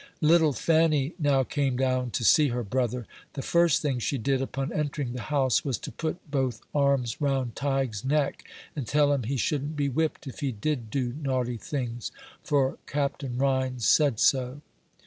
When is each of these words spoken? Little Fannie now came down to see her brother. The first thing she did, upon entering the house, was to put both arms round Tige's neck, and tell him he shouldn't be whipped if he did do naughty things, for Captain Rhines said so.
Little 0.21 0.51
Fannie 0.51 1.13
now 1.19 1.43
came 1.43 1.77
down 1.77 2.09
to 2.17 2.23
see 2.23 2.47
her 2.47 2.63
brother. 2.63 3.05
The 3.33 3.43
first 3.43 3.83
thing 3.83 3.99
she 3.99 4.17
did, 4.17 4.41
upon 4.41 4.73
entering 4.73 5.13
the 5.13 5.21
house, 5.29 5.63
was 5.63 5.77
to 5.77 5.91
put 5.91 6.31
both 6.31 6.59
arms 6.73 7.21
round 7.21 7.53
Tige's 7.55 8.03
neck, 8.03 8.43
and 8.75 8.87
tell 8.87 9.13
him 9.13 9.21
he 9.21 9.37
shouldn't 9.37 9.75
be 9.75 9.89
whipped 9.89 10.25
if 10.25 10.39
he 10.39 10.51
did 10.51 10.89
do 10.89 11.13
naughty 11.13 11.57
things, 11.57 12.11
for 12.43 12.79
Captain 12.87 13.37
Rhines 13.37 13.87
said 13.87 14.19
so. 14.19 14.61